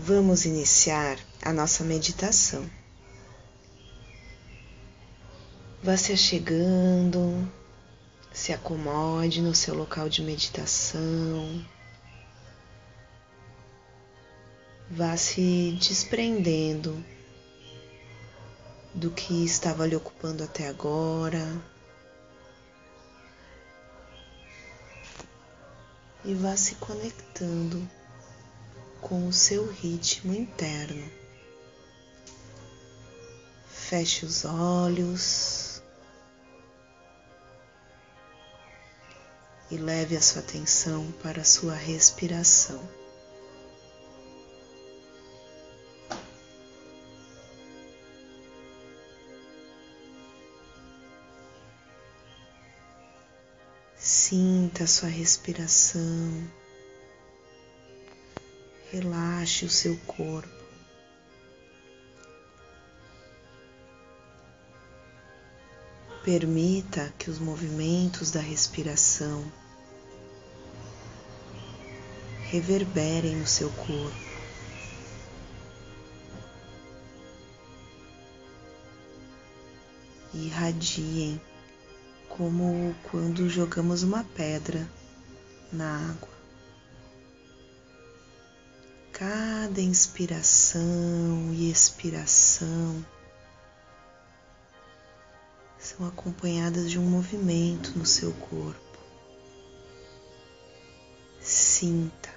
Vamos 0.00 0.44
iniciar 0.44 1.18
a 1.42 1.52
nossa 1.52 1.82
meditação. 1.82 2.70
Vá 5.82 5.96
se 5.96 6.12
achegando, 6.12 7.50
se 8.32 8.52
acomode 8.52 9.42
no 9.42 9.52
seu 9.56 9.74
local 9.74 10.08
de 10.08 10.22
meditação. 10.22 11.66
Vá 14.88 15.16
se 15.16 15.76
desprendendo 15.80 17.04
do 18.94 19.10
que 19.10 19.44
estava 19.44 19.84
lhe 19.84 19.96
ocupando 19.96 20.44
até 20.44 20.68
agora. 20.68 21.60
E 26.24 26.34
vá 26.34 26.56
se 26.56 26.76
conectando 26.76 27.97
com 29.00 29.28
o 29.28 29.32
seu 29.32 29.66
ritmo 29.66 30.34
interno. 30.34 31.10
Feche 33.68 34.26
os 34.26 34.44
olhos 34.44 35.82
e 39.70 39.76
leve 39.76 40.16
a 40.16 40.20
sua 40.20 40.42
atenção 40.42 41.10
para 41.22 41.40
a 41.40 41.44
sua 41.44 41.74
respiração. 41.74 42.80
Sinta 53.96 54.84
a 54.84 54.86
sua 54.86 55.08
respiração 55.08 56.58
relaxe 58.90 59.64
o 59.64 59.70
seu 59.70 59.96
corpo. 60.06 60.48
Permita 66.24 67.12
que 67.18 67.30
os 67.30 67.38
movimentos 67.38 68.30
da 68.30 68.40
respiração 68.40 69.50
reverberem 72.50 73.36
no 73.36 73.46
seu 73.46 73.70
corpo. 73.70 74.28
E 80.34 80.46
irradiem 80.46 81.40
como 82.28 82.94
quando 83.10 83.48
jogamos 83.48 84.02
uma 84.02 84.22
pedra 84.24 84.88
na 85.72 86.10
água. 86.10 86.37
Cada 89.18 89.80
inspiração 89.80 91.52
e 91.52 91.68
expiração 91.72 93.04
são 95.76 96.06
acompanhadas 96.06 96.88
de 96.88 97.00
um 97.00 97.02
movimento 97.02 97.98
no 97.98 98.06
seu 98.06 98.32
corpo. 98.32 98.96
Sinta. 101.40 102.32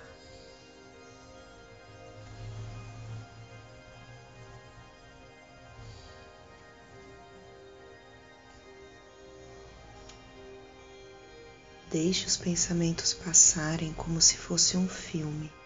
Deixe 11.92 12.26
os 12.26 12.38
pensamentos 12.38 13.14
passarem 13.14 13.94
como 13.94 14.20
se 14.20 14.36
fosse 14.36 14.76
um 14.76 14.90
filme. 14.90 15.61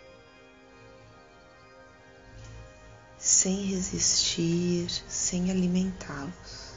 Sem 3.46 3.64
resistir, 3.68 4.90
sem 5.08 5.52
alimentá-los. 5.52 6.74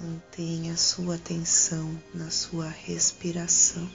Mantenha 0.00 0.76
sua 0.76 1.14
atenção 1.14 1.96
na 2.12 2.28
sua 2.28 2.68
respiração. 2.68 3.88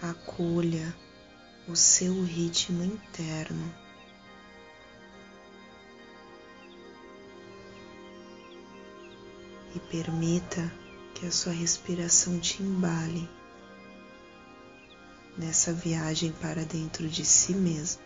Acolha 0.00 0.96
o 1.68 1.76
seu 1.76 2.24
ritmo 2.24 2.82
interno. 2.84 3.85
E 9.76 9.78
permita 9.78 10.72
que 11.14 11.26
a 11.26 11.30
sua 11.30 11.52
respiração 11.52 12.40
te 12.40 12.62
embale 12.62 13.28
nessa 15.36 15.70
viagem 15.70 16.32
para 16.32 16.64
dentro 16.64 17.06
de 17.06 17.26
si 17.26 17.52
mesmo. 17.52 18.00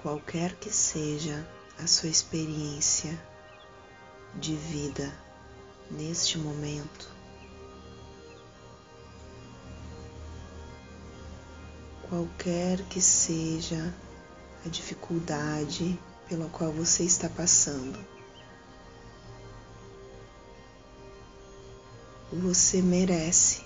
Qualquer 0.00 0.54
que 0.56 0.70
seja 0.70 1.46
a 1.78 1.86
sua 1.86 2.08
experiência 2.08 3.18
de 4.34 4.54
vida 4.54 5.12
neste 5.90 6.38
momento, 6.38 7.13
qualquer 12.08 12.82
que 12.88 13.00
seja 13.00 13.94
a 14.64 14.68
dificuldade 14.68 15.98
pela 16.28 16.48
qual 16.48 16.72
você 16.72 17.04
está 17.04 17.28
passando. 17.28 17.98
Você 22.32 22.82
merece 22.82 23.62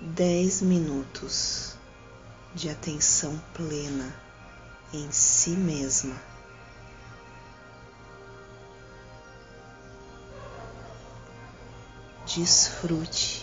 dez 0.00 0.60
minutos 0.60 1.76
de 2.54 2.68
atenção 2.68 3.40
plena 3.54 4.14
em 4.92 5.10
si 5.12 5.50
mesma. 5.50 6.20
Desfrute 12.26 13.41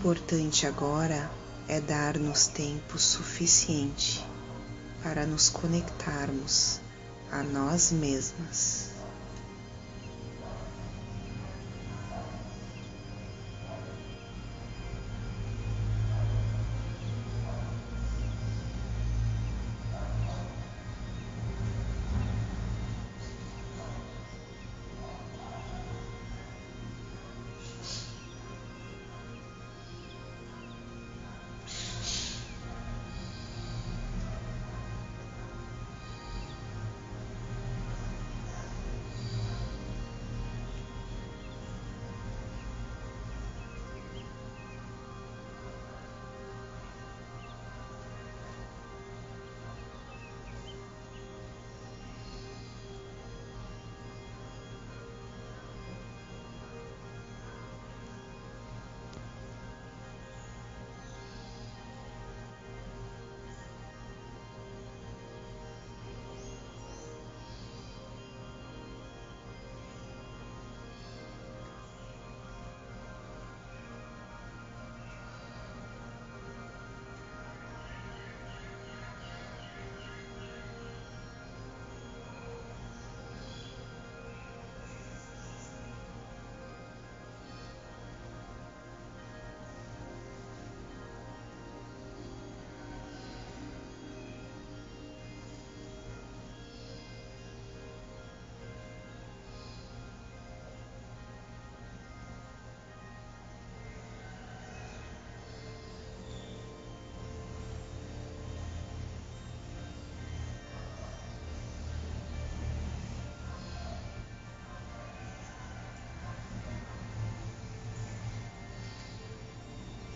importante 0.00 0.66
agora 0.66 1.30
é 1.68 1.78
dar-nos 1.78 2.46
tempo 2.46 2.98
suficiente 2.98 4.26
para 5.02 5.26
nos 5.26 5.50
conectarmos 5.50 6.80
a 7.30 7.42
nós 7.42 7.92
mesmas. 7.92 8.79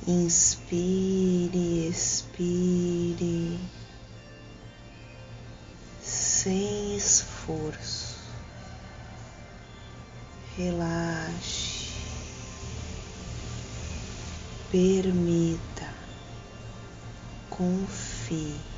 Inspire, 0.07 1.89
expire 1.89 3.59
sem 6.03 6.95
esforço. 6.95 8.19
Relaxe, 10.59 11.91
permita, 14.71 15.89
confie. 17.49 18.74